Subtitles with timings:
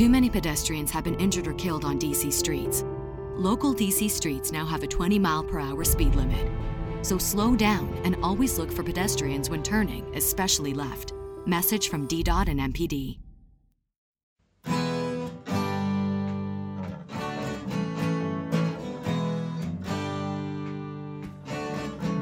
[0.00, 2.86] Too many pedestrians have been injured or killed on DC streets.
[3.36, 6.50] Local DC streets now have a 20 mile per hour speed limit.
[7.02, 11.12] So slow down and always look for pedestrians when turning, especially left.
[11.44, 13.18] Message from DDOT and MPD.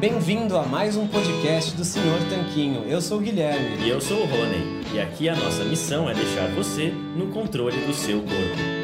[0.00, 2.82] Bem-vindo a mais um podcast do Senhor Tanquinho.
[2.88, 3.84] Eu sou o Guilherme.
[3.84, 4.77] E eu sou o Rony.
[4.90, 8.78] E aqui a nossa missão é deixar você no controle do seu corpo.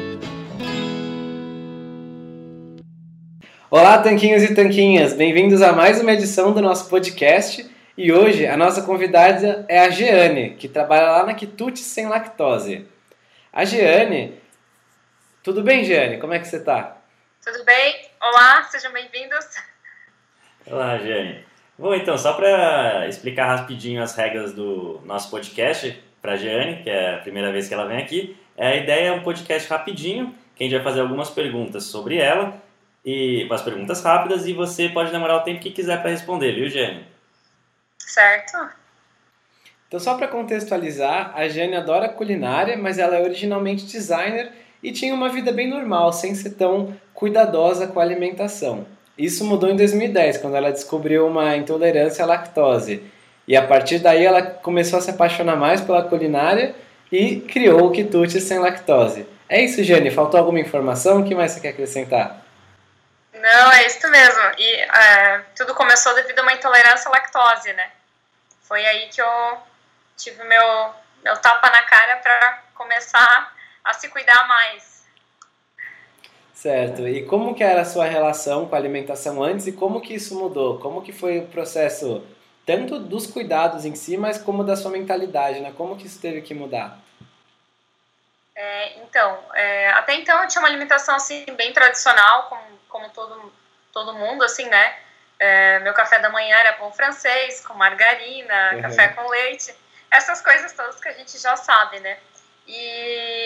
[3.71, 5.13] Olá, tanquinhos e tanquinhas.
[5.13, 7.67] Bem-vindos a mais uma edição do nosso podcast.
[7.97, 12.87] E hoje a nossa convidada é a Jeane, que trabalha lá na Quitute Sem Lactose.
[13.51, 14.39] A Jeane...
[15.41, 16.19] Tudo bem, Jeane?
[16.19, 16.97] Como é que você tá?
[17.43, 18.09] Tudo bem?
[18.21, 19.45] Olá, sejam bem-vindos.
[20.67, 21.54] Olá, Jane.
[21.77, 26.89] Bom, então, só para explicar rapidinho as regras do nosso podcast para a Jeane, que
[26.89, 30.63] é a primeira vez que ela vem aqui, a ideia é um podcast rapidinho, que
[30.63, 32.55] a gente vai fazer algumas perguntas sobre ela,
[33.03, 36.69] e umas perguntas rápidas, e você pode demorar o tempo que quiser para responder, viu,
[36.69, 37.05] Jane?
[37.99, 38.69] Certo.
[39.87, 45.13] Então, só para contextualizar, a Jane adora culinária, mas ela é originalmente designer e tinha
[45.13, 48.87] uma vida bem normal, sem ser tão cuidadosa com a alimentação.
[49.17, 53.01] Isso mudou em 2010, quando ela descobriu uma intolerância à lactose.
[53.47, 56.75] E a partir daí ela começou a se apaixonar mais pela culinária
[57.11, 59.27] e criou o quitute sem lactose.
[59.47, 60.09] É isso, Jane?
[60.11, 61.21] Faltou alguma informação?
[61.21, 62.41] O que mais você quer acrescentar?
[63.33, 64.41] Não, é isso mesmo.
[64.57, 67.91] E é, tudo começou devido a uma intolerância à lactose, né?
[68.63, 69.57] Foi aí que eu
[70.17, 70.93] tive meu,
[71.23, 74.94] meu tapa na cara para começar a se cuidar mais.
[76.55, 77.05] Certo.
[77.05, 80.39] E como que era a sua relação com a alimentação antes e como que isso
[80.39, 80.79] mudou?
[80.79, 82.25] Como que foi o processo
[82.65, 85.73] tanto dos cuidados em si, mas como da sua mentalidade, né?
[85.77, 86.97] Como que isso teve que mudar?
[88.55, 93.53] É, então, é, até então eu tinha uma alimentação assim bem tradicional, como, como todo
[93.91, 94.95] todo mundo, assim, né?
[95.37, 98.81] É, meu café da manhã era pão francês com margarina, uhum.
[98.81, 99.73] café com leite,
[100.09, 102.17] essas coisas todas que a gente já sabe, né?
[102.67, 103.44] E,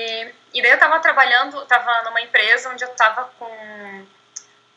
[0.53, 4.07] e daí eu estava trabalhando, estava numa empresa onde eu estava com,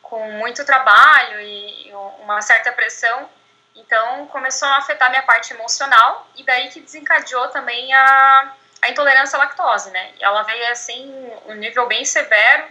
[0.02, 3.28] com muito trabalho e, e uma certa pressão,
[3.74, 8.52] então começou a afetar minha parte emocional e daí que desencadeou também a,
[8.82, 10.12] a intolerância à lactose, né?
[10.20, 12.64] Ela veio assim, um nível bem severo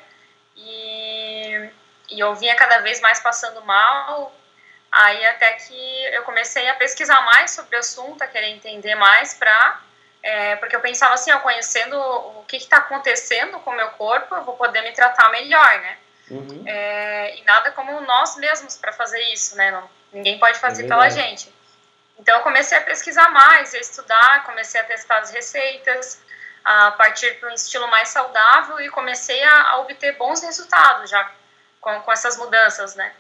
[0.56, 1.70] e,
[2.12, 4.32] e eu vinha cada vez mais passando mal,
[4.92, 9.34] aí até que eu comecei a pesquisar mais sobre o assunto, a querer entender mais
[9.34, 9.82] para
[10.24, 14.36] é, porque eu pensava assim, ó, conhecendo o que está acontecendo com o meu corpo,
[14.36, 15.98] eu vou poder me tratar melhor, né?
[16.30, 16.64] Uhum.
[16.66, 19.72] É, e nada como nós mesmos para fazer isso, né?
[19.72, 21.54] Não, ninguém pode fazer é pela gente.
[22.20, 26.22] Então eu comecei a pesquisar mais, a estudar, comecei a testar as receitas,
[26.64, 31.32] a partir para um estilo mais saudável e comecei a, a obter bons resultados já
[31.80, 33.12] com, com essas mudanças, né?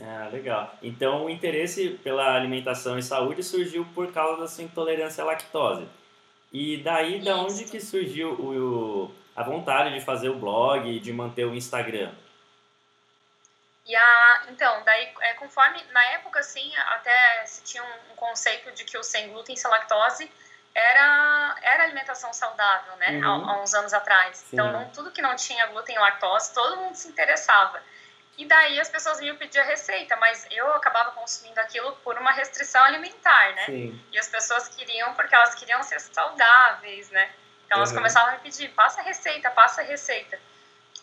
[0.00, 0.76] Ah, legal.
[0.82, 5.88] Então, o interesse pela alimentação e saúde surgiu por causa da sua intolerância à lactose.
[6.52, 11.44] E daí, da onde que surgiu o, a vontade de fazer o blog, de manter
[11.44, 12.12] o Instagram?
[13.84, 18.70] E a, então, daí, é, conforme, na época, assim, até se tinha um, um, conceito
[18.72, 20.30] de que o sem glúten e sem lactose
[20.74, 23.46] era, era alimentação saudável, né, uhum.
[23.46, 24.36] há, há, uns anos atrás.
[24.36, 24.48] Sim.
[24.52, 27.82] Então, não, tudo que não tinha glúten e lactose, todo mundo se interessava.
[28.38, 32.30] E daí as pessoas vinham pedir a receita, mas eu acabava consumindo aquilo por uma
[32.30, 33.66] restrição alimentar, né?
[33.66, 34.00] Sim.
[34.12, 37.28] E as pessoas queriam porque elas queriam ser saudáveis, né?
[37.66, 37.96] Então elas uhum.
[37.96, 40.38] começavam a me pedir, passa a receita, passa a receita.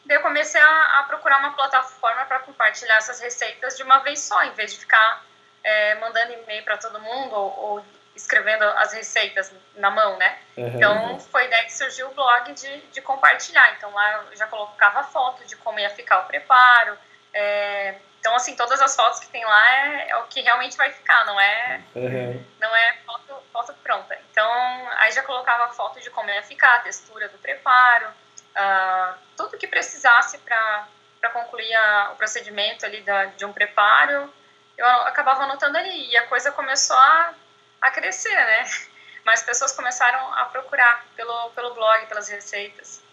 [0.06, 4.22] Daí eu comecei a, a procurar uma plataforma para compartilhar essas receitas de uma vez
[4.22, 5.26] só, em vez de ficar
[5.62, 7.86] é, mandando e-mail para todo mundo ou, ou,
[8.16, 10.40] escrevendo as receitas na mão, né?
[10.56, 10.68] Uhum.
[10.68, 13.76] Então foi daí que surgiu o blog de, de compartilhar.
[13.76, 16.98] Então lá eu já colocava foto de como ia ficar o preparo,
[17.36, 20.92] é, então, assim, todas as fotos que tem lá é, é, o que realmente vai
[20.92, 22.46] ficar, não é, uhum.
[22.60, 24.18] não é foto, foto pronta.
[24.32, 24.50] Então,
[24.96, 29.68] aí já colocava foto de como ia ficar, a textura do preparo, uh, tudo que
[29.68, 34.34] precisasse para concluir a, o procedimento ali da, de um preparo,
[34.78, 36.10] eu acabava anotando ali.
[36.10, 37.34] E a coisa começou a,
[37.82, 38.64] a crescer, né?
[39.26, 43.04] Mas pessoas começaram a procurar pelo, pelo blog, pelas receitas.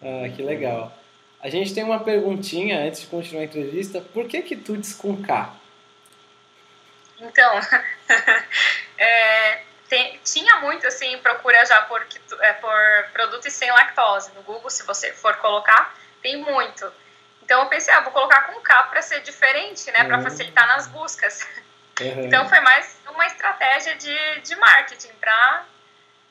[0.00, 0.92] Ah, que legal.
[1.40, 4.00] A gente tem uma perguntinha antes de continuar a entrevista.
[4.00, 5.54] Por que quitutes com K?
[7.20, 7.60] Então,
[8.98, 12.04] é, tem, tinha muito assim procura já por,
[12.40, 16.90] é, por produtos sem lactose no Google, se você for colocar, tem muito.
[17.42, 20.08] Então eu pensei, ah, vou colocar com K para ser diferente, né, uhum.
[20.08, 21.46] para facilitar nas buscas.
[22.00, 22.26] Uhum.
[22.26, 25.64] Então foi mais uma estratégia de, de marketing para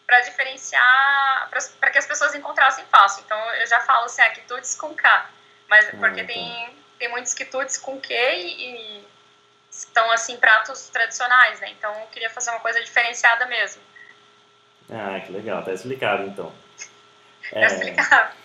[0.07, 1.50] para diferenciar,
[1.80, 3.24] para que as pessoas encontrassem fácil.
[3.25, 5.30] Então eu já falo assim, ah, quitutes com K,
[5.69, 6.27] mas ah, porque tá.
[6.27, 9.07] tem, tem muitos quitutes com Q e, e
[9.69, 11.71] estão assim pratos tradicionais, né?
[11.77, 13.81] Então eu queria fazer uma coisa diferenciada mesmo.
[14.89, 16.53] Ah, que legal, tá explicado então.
[17.51, 17.65] Tá é...
[17.65, 18.38] explicado.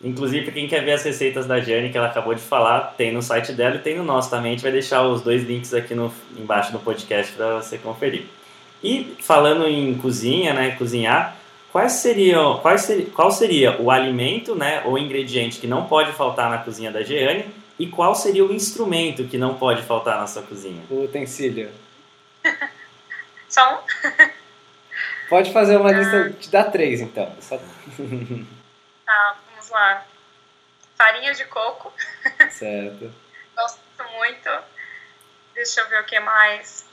[0.00, 3.12] Inclusive, para quem quer ver as receitas da Jane que ela acabou de falar, tem
[3.12, 4.52] no site dela e tem no nosso também.
[4.52, 8.26] A gente vai deixar os dois links aqui no, embaixo do podcast para você conferir.
[8.86, 11.36] E falando em cozinha, né, cozinhar,
[11.72, 16.48] quais seriam, quais ser, qual seria o alimento, né, ou ingrediente que não pode faltar
[16.48, 20.42] na cozinha da Jeane e qual seria o instrumento que não pode faltar na sua
[20.44, 20.84] cozinha?
[20.88, 21.68] O utensílio.
[23.48, 24.30] Só um?
[25.28, 27.34] Pode fazer uma lista, te dá três então.
[27.40, 27.58] Só...
[29.04, 30.04] Tá, vamos lá.
[30.96, 31.92] Farinha de coco.
[32.50, 33.12] Certo.
[33.56, 33.80] Gosto
[34.16, 34.50] muito.
[35.54, 36.85] Deixa eu ver o que mais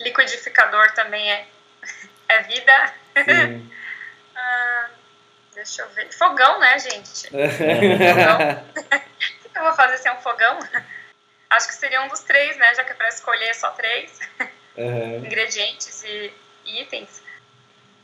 [0.00, 1.46] liquidificador também é,
[2.28, 2.94] é vida.
[4.36, 4.86] ah,
[5.54, 6.12] deixa eu ver.
[6.12, 7.28] Fogão, né, gente?
[7.30, 8.64] fogão.
[9.44, 10.58] o que eu vou fazer sem um fogão?
[11.50, 12.74] Acho que seria um dos três, né?
[12.74, 14.18] Já que é para escolher só três
[14.76, 15.18] uhum.
[15.18, 16.32] ingredientes e,
[16.64, 17.22] e itens.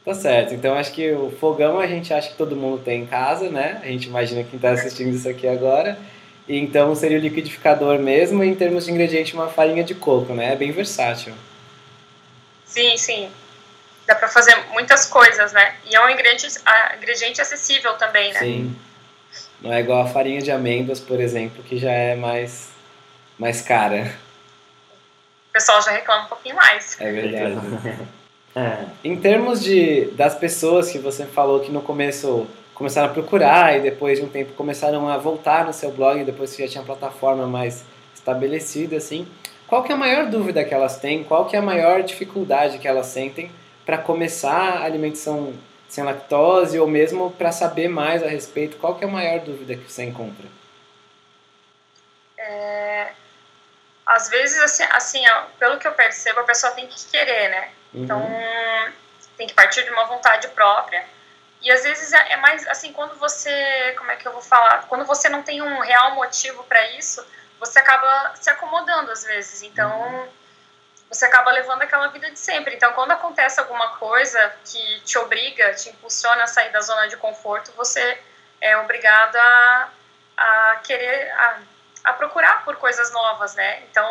[0.04, 3.06] Tá certo, então acho que o fogão a gente acha que todo mundo tem em
[3.06, 3.80] casa, né?
[3.82, 5.98] A gente imagina quem está assistindo isso aqui agora.
[6.48, 10.52] Então seria o liquidificador mesmo, e em termos de ingrediente, uma farinha de coco, né?
[10.52, 11.34] É bem versátil.
[12.70, 13.30] Sim, sim.
[14.06, 15.74] Dá para fazer muitas coisas, né?
[15.84, 16.46] E é um ingrediente,
[16.96, 18.38] ingrediente acessível também, né?
[18.38, 18.76] Sim.
[19.60, 22.68] Não é igual a farinha de amêndoas, por exemplo, que já é mais,
[23.36, 24.14] mais cara.
[25.48, 26.96] O pessoal já reclama um pouquinho mais.
[27.00, 27.58] É verdade.
[28.54, 28.84] é.
[29.02, 33.80] Em termos de, das pessoas que você falou que no começo começaram a procurar e
[33.80, 37.46] depois de um tempo começaram a voltar no seu blog, depois que já tinha plataforma
[37.46, 37.84] mais
[38.14, 39.26] estabelecida, assim,
[39.70, 41.22] qual que é a maior dúvida que elas têm?
[41.22, 43.52] Qual que é a maior dificuldade que elas sentem
[43.86, 45.54] para começar a alimentação
[45.88, 48.76] sem lactose ou mesmo para saber mais a respeito?
[48.78, 50.44] Qual que é a maior dúvida que você encontra?
[52.36, 53.12] É,
[54.04, 57.68] às vezes, assim, assim ó, pelo que eu percebo, a pessoa tem que querer, né?
[57.94, 58.02] Uhum.
[58.02, 58.28] Então,
[59.36, 61.04] tem que partir de uma vontade própria.
[61.62, 64.86] E às vezes é, é mais assim, quando você, como é que eu vou falar?
[64.88, 67.24] Quando você não tem um real motivo para isso,
[67.60, 69.62] você acaba se acomodando às vezes.
[69.62, 70.28] Então,
[71.08, 72.74] você acaba levando aquela vida de sempre.
[72.74, 77.16] Então, quando acontece alguma coisa que te obriga, te impulsiona a sair da zona de
[77.18, 78.18] conforto, você
[78.60, 79.90] é obrigado a,
[80.36, 81.58] a querer, a,
[82.04, 83.82] a procurar por coisas novas, né?
[83.90, 84.08] Então,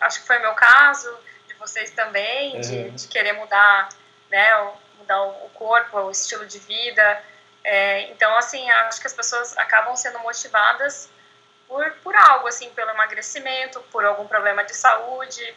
[0.00, 1.16] acho que foi o meu caso,
[1.46, 2.60] de vocês também, uhum.
[2.60, 3.88] de, de, querer mudar,
[4.30, 4.72] né?
[4.98, 7.22] Mudar o corpo, o estilo de vida.
[7.62, 11.10] É, então, assim, acho que as pessoas acabam sendo motivadas
[11.70, 12.09] por, por
[12.40, 15.54] algo, assim, pelo emagrecimento, por algum problema de saúde.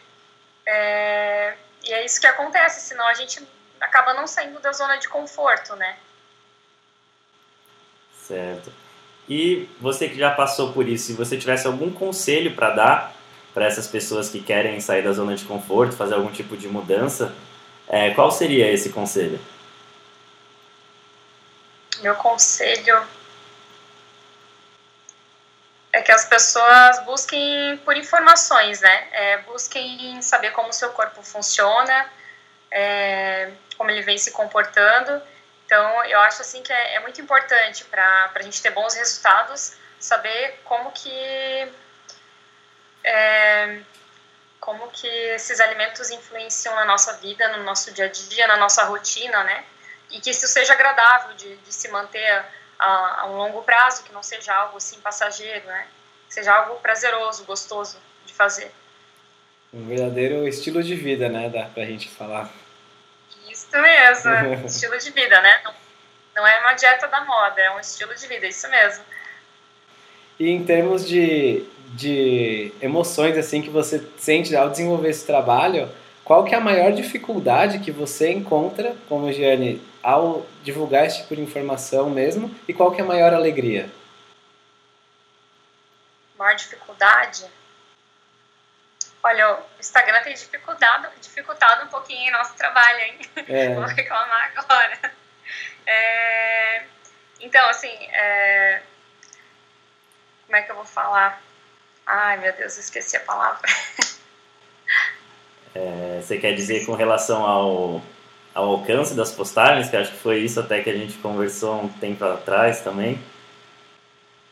[0.66, 3.42] É, e é isso que acontece, senão a gente
[3.80, 5.96] acaba não saindo da zona de conforto, né?
[8.22, 8.72] Certo.
[9.28, 13.14] E você que já passou por isso, se você tivesse algum conselho para dar
[13.52, 17.34] para essas pessoas que querem sair da zona de conforto, fazer algum tipo de mudança,
[17.88, 19.38] é, qual seria esse conselho?
[22.00, 23.06] Meu conselho
[25.94, 29.08] é que as pessoas busquem por informações, né?
[29.12, 32.10] É, busquem saber como o seu corpo funciona,
[32.68, 35.22] é, como ele vem se comportando.
[35.64, 39.76] Então, eu acho assim que é, é muito importante para a gente ter bons resultados,
[40.00, 41.72] saber como que
[43.04, 43.78] é,
[44.58, 48.82] como que esses alimentos influenciam na nossa vida, no nosso dia a dia, na nossa
[48.82, 49.64] rotina, né?
[50.10, 52.44] E que isso seja agradável de, de se manter
[52.84, 55.86] a, a, um longo prazo, que não seja algo assim passageiro, né?
[56.28, 58.70] Que seja algo prazeroso, gostoso de fazer.
[59.72, 61.48] Um verdadeiro estilo de vida, né?
[61.48, 62.50] Dá pra gente falar.
[63.50, 64.30] Isso mesmo,
[64.66, 65.60] estilo de vida, né?
[65.64, 65.74] Não,
[66.36, 69.04] não é uma dieta da moda, é um estilo de vida, isso mesmo.
[70.38, 71.64] E em termos de,
[71.94, 75.88] de emoções assim que você sente ao desenvolver esse trabalho,
[76.24, 81.34] qual que é a maior dificuldade que você encontra, como Giane, ao divulgar esse tipo
[81.34, 82.54] de informação mesmo?
[82.68, 83.90] E qual que é a maior alegria?
[86.36, 87.46] Maior dificuldade?
[89.22, 93.18] Olha, o Instagram tem dificultado, dificultado um pouquinho o nosso trabalho, hein?
[93.48, 93.72] É.
[93.74, 95.12] Vou reclamar agora.
[95.86, 96.82] É,
[97.40, 98.82] então, assim, é,
[100.44, 101.42] como é que eu vou falar?
[102.06, 103.68] Ai, meu Deus, esqueci a palavra.
[105.74, 108.02] É, você quer dizer com relação ao,
[108.54, 111.88] ao alcance das postagens, que acho que foi isso até que a gente conversou um
[111.88, 113.22] tempo atrás também.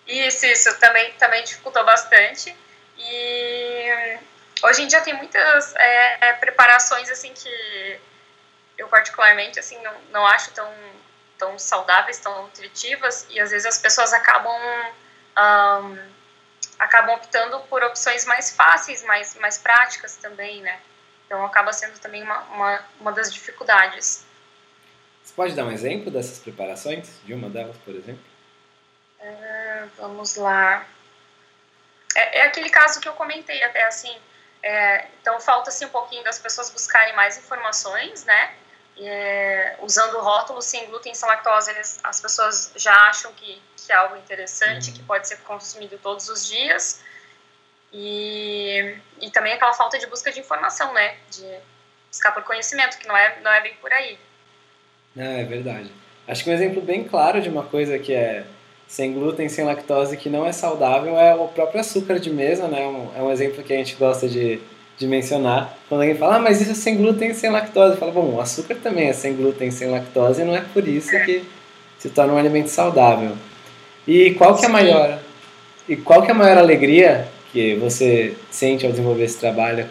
[0.06, 2.54] Isso, isso, também, também dificultou bastante.
[2.99, 4.18] E
[4.62, 8.00] hoje em dia tem muitas é, é preparações assim que
[8.76, 10.71] eu particularmente assim não, não acho tão
[11.38, 15.99] tão saudáveis, tão nutritivas e às vezes as pessoas acabam um,
[16.78, 20.78] acabam optando por opções mais fáceis, mais mais práticas também, né?
[21.33, 24.23] Então acaba sendo também uma, uma, uma das dificuldades.
[25.23, 27.09] Você pode dar um exemplo dessas preparações?
[27.25, 28.23] De uma delas, por exemplo?
[29.19, 30.87] Uh, vamos lá.
[32.15, 34.15] É, é, aquele caso que eu comentei até assim.
[34.62, 38.55] É, então falta-se um pouquinho das pessoas buscarem mais informações, né?
[38.99, 43.91] É, usando o rótulo sem glúten, sem lactose, eles, as pessoas já acham que, que
[43.91, 44.97] é algo interessante, uhum.
[44.97, 47.01] que pode ser consumido todos os dias.
[47.93, 51.15] E, e também aquela falta de busca de informação, né?
[51.31, 51.45] De
[52.09, 54.19] buscar por conhecimento, que não é, não é bem por aí.
[55.17, 55.91] É, é verdade.
[56.27, 58.45] Acho que um exemplo bem claro de uma coisa que é
[58.87, 62.83] sem glúten, sem lactose, que não é saudável, é o próprio açúcar de mesa, né?
[63.17, 64.61] É um exemplo que a gente gosta de,
[64.99, 65.77] de mencionar.
[65.89, 68.77] Quando alguém fala, ah, mas isso é sem glúten sem lactose, fala, bom, o açúcar
[68.77, 71.43] também é sem glúten sem lactose, e não é por isso que
[71.99, 73.37] se torna um alimento saudável.
[74.07, 75.19] E qual que é a maior
[75.89, 79.88] e qual que é a maior alegria que você sente ao desenvolver esse trabalho?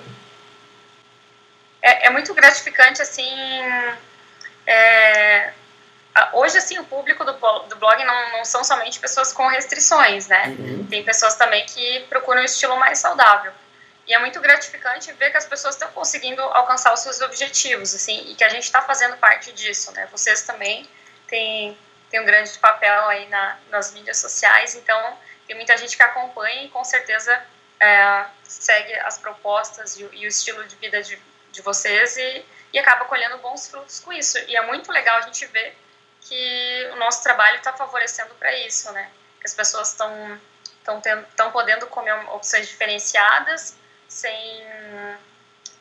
[1.81, 3.29] É, é muito gratificante, assim,
[4.65, 5.53] é,
[6.33, 10.55] hoje, assim, o público do, do blog não, não são somente pessoas com restrições, né?
[10.59, 10.87] Uhum.
[10.89, 13.51] Tem pessoas também que procuram um estilo mais saudável.
[14.07, 18.31] E é muito gratificante ver que as pessoas estão conseguindo alcançar os seus objetivos, assim,
[18.31, 20.07] e que a gente está fazendo parte disso, né?
[20.11, 20.87] Vocês também
[21.27, 21.77] têm,
[22.09, 25.17] têm um grande papel aí na, nas mídias sociais, então
[25.51, 27.45] tem muita gente que acompanha e com certeza
[27.77, 31.19] é, segue as propostas e, e, o estilo de vida de,
[31.51, 34.37] de vocês e, e acaba colhendo bons frutos com isso.
[34.47, 35.77] E é muito legal a gente ver
[36.21, 39.11] que o nosso trabalho está favorecendo para isso, né?
[39.41, 40.39] Que as pessoas estão
[41.29, 43.75] estão podendo comer opções diferenciadas
[44.07, 44.65] sem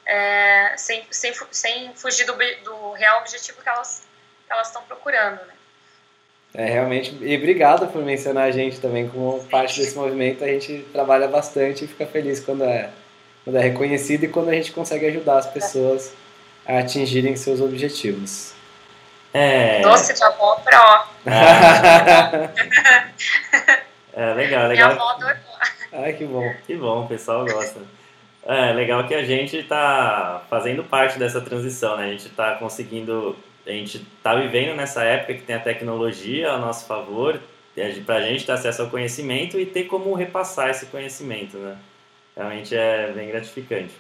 [0.05, 4.03] é, sem, sem, sem fugir do, do real objetivo que elas
[4.49, 5.55] elas estão procurando, né?
[6.52, 10.42] É, realmente, e obrigado por mencionar a gente também como parte desse movimento.
[10.42, 12.90] A gente trabalha bastante e fica feliz quando é,
[13.45, 16.12] quando é reconhecido e quando a gente consegue ajudar as pessoas
[16.66, 18.52] a atingirem seus objetivos.
[19.33, 19.80] É...
[19.80, 21.09] Doce de avó pró.
[24.12, 24.69] É, legal, legal.
[24.69, 26.12] Minha avó adorou.
[26.19, 26.54] Que bom.
[26.66, 27.80] Que bom, o pessoal gosta.
[28.45, 32.07] É legal que a gente está fazendo parte dessa transição, né?
[32.07, 33.37] A gente está conseguindo,
[33.67, 37.40] a gente está vivendo nessa época que tem a tecnologia a nosso favor,
[38.05, 41.76] para a gente ter acesso ao conhecimento e ter como repassar esse conhecimento, né?
[42.37, 43.93] Realmente é bem gratificante.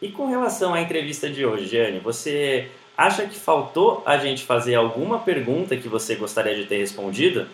[0.00, 4.74] E com relação à entrevista de hoje, Jane, você acha que faltou a gente fazer
[4.74, 7.46] alguma pergunta que você gostaria de ter respondido?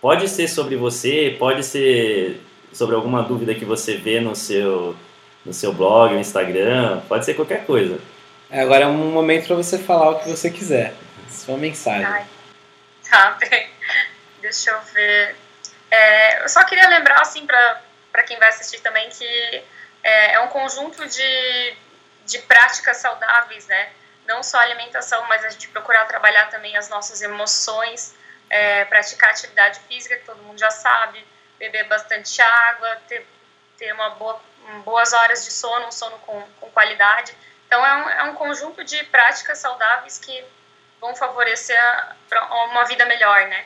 [0.00, 2.40] Pode ser sobre você, pode ser
[2.72, 4.94] sobre alguma dúvida que você vê no seu,
[5.44, 7.98] no seu blog, no Instagram, pode ser qualquer coisa.
[8.50, 10.94] Agora é um momento para você falar o que você quiser.
[11.30, 12.06] Sua mensagem.
[12.06, 12.26] Ai,
[13.08, 13.70] tá bem.
[14.40, 15.36] Deixa eu ver.
[15.90, 19.62] É, eu só queria lembrar, assim, para quem vai assistir também, que
[20.02, 21.74] é, é um conjunto de,
[22.26, 23.88] de práticas saudáveis, né?
[24.28, 28.14] não só alimentação, mas a gente procurar trabalhar também as nossas emoções,
[28.50, 31.26] é, praticar atividade física, que todo mundo já sabe,
[31.58, 33.26] beber bastante água, ter,
[33.78, 34.38] ter uma boa,
[34.84, 37.34] boas horas de sono, um sono com, com qualidade.
[37.68, 40.42] Então, é um, é um conjunto de práticas saudáveis que
[41.00, 41.78] vão favorecer
[42.72, 43.64] uma vida melhor, né?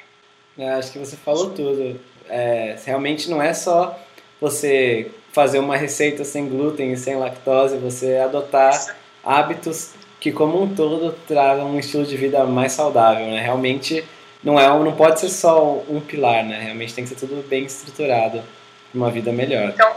[0.59, 1.99] É, acho que você falou tudo.
[2.29, 3.99] É, realmente não é só
[4.41, 8.93] você fazer uma receita sem glúten e sem lactose, você adotar Isso.
[9.25, 13.41] hábitos que como um todo tragam um estilo de vida mais saudável, né?
[13.41, 14.05] Realmente
[14.43, 16.61] não é não pode ser só um pilar, né?
[16.61, 18.43] Realmente tem que ser tudo bem estruturado
[18.91, 19.71] para uma vida melhor.
[19.71, 19.97] Então,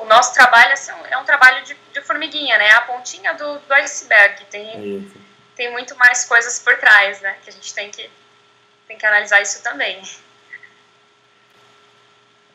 [0.00, 2.70] o nosso trabalho assim, é um trabalho de, de formiguinha, né?
[2.72, 4.44] A pontinha do, do iceberg.
[4.50, 5.12] Tem,
[5.54, 7.36] tem muito mais coisas por trás, né?
[7.44, 8.08] Que a gente tem que,
[8.88, 10.00] tem que analisar isso também.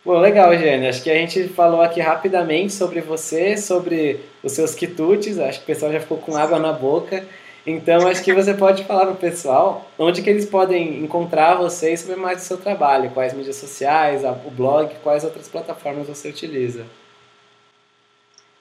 [0.03, 0.87] Bom, legal, Jane.
[0.87, 5.39] Acho que a gente falou aqui rapidamente sobre você, sobre os seus quitutes.
[5.39, 7.25] Acho que o pessoal já ficou com água na boca.
[7.65, 11.93] Então, acho que você pode falar para o pessoal onde que eles podem encontrar você
[11.93, 16.29] e saber mais do seu trabalho, quais mídias sociais, o blog, quais outras plataformas você
[16.29, 16.85] utiliza.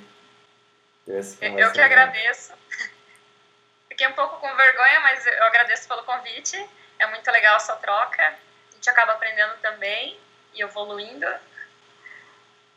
[1.05, 2.53] Eu que agradeço.
[3.89, 6.57] Fiquei um pouco com vergonha, mas eu agradeço pelo convite.
[6.99, 8.23] É muito legal essa troca.
[8.23, 10.17] A gente acaba aprendendo também
[10.53, 11.27] e evoluindo.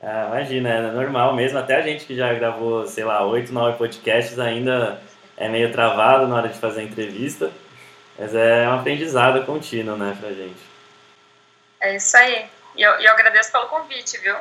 [0.02, 1.58] Ah, imagina, é normal mesmo.
[1.58, 5.00] Até a gente que já gravou, sei lá, oito, nove podcasts ainda
[5.36, 7.50] é meio travado na hora de fazer a entrevista.
[8.18, 10.60] Mas é um aprendizado contínuo, né, pra gente.
[11.80, 12.46] É isso aí.
[12.76, 14.36] E eu, eu agradeço pelo convite, viu?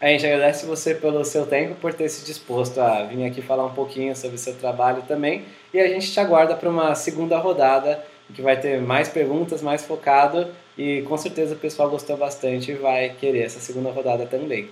[0.00, 3.64] A gente agradece você pelo seu tempo, por ter se disposto a vir aqui falar
[3.64, 5.46] um pouquinho sobre o seu trabalho também.
[5.72, 9.84] E a gente te aguarda para uma segunda rodada, que vai ter mais perguntas, mais
[9.84, 10.54] focado.
[10.76, 14.70] E com certeza o pessoal gostou bastante e vai querer essa segunda rodada também.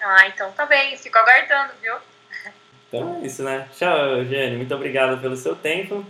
[0.00, 0.96] Ah, então tá bem.
[0.96, 1.94] Fico aguardando, viu?
[2.88, 3.68] Então é isso, né?
[3.76, 4.58] Tchau, Eugênio.
[4.58, 6.04] Muito obrigado pelo seu tempo.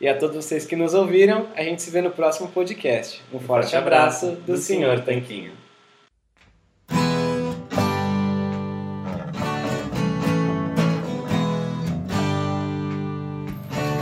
[0.00, 3.22] E a todos vocês que nos ouviram, a gente se vê no próximo podcast.
[3.32, 5.52] Um forte, forte abraço, abraço do, do Senhor Tanquinho.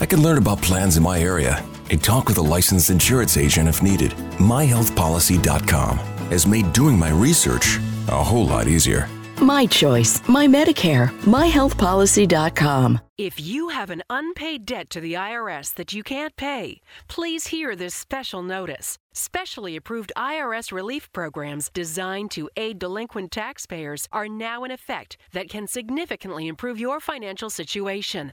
[0.00, 3.68] I can learn about plans in my area and talk with a licensed insurance agent
[3.68, 4.12] if needed.
[4.38, 5.98] MyHealthPolicy.com
[6.30, 9.08] has made doing my research a whole lot easier.
[9.40, 13.00] My choice, my Medicare, myhealthpolicy.com.
[13.18, 17.76] If you have an unpaid debt to the IRS that you can't pay, please hear
[17.76, 18.98] this special notice.
[19.12, 25.48] Specially approved IRS relief programs designed to aid delinquent taxpayers are now in effect that
[25.48, 28.32] can significantly improve your financial situation.